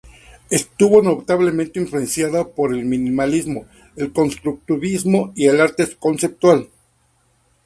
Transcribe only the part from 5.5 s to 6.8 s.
arte conceptual.